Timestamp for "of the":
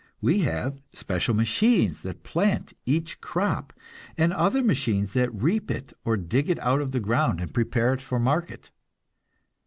6.81-6.99